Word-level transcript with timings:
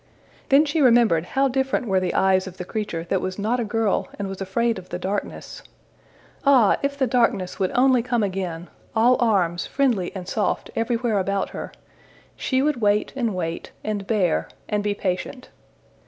Then 0.49 0.65
she 0.65 0.81
remembered 0.81 1.25
how 1.25 1.47
different 1.47 1.85
were 1.85 1.99
the 1.99 2.15
eyes 2.15 2.47
of 2.47 2.57
the 2.57 2.65
creature 2.65 3.03
that 3.11 3.21
was 3.21 3.37
not 3.37 3.59
a 3.59 3.63
girl 3.63 4.07
and 4.17 4.27
was 4.27 4.41
afraid 4.41 4.79
of 4.79 4.89
the 4.89 4.97
darkness! 4.97 5.61
Ah, 6.43 6.77
if 6.81 6.97
the 6.97 7.05
darkness 7.05 7.59
would 7.59 7.69
only 7.75 8.01
come 8.01 8.23
again, 8.23 8.67
all 8.95 9.15
arms, 9.19 9.67
friendly 9.67 10.11
and 10.15 10.27
soft 10.27 10.71
everywhere 10.75 11.19
about 11.19 11.51
her! 11.51 11.71
She 12.35 12.63
would 12.63 12.81
wait 12.81 13.13
and 13.15 13.35
wait, 13.35 13.69
and 13.83 14.07
bear, 14.07 14.47
and 14.67 14.83
be 14.83 14.95
patient. 14.95 15.49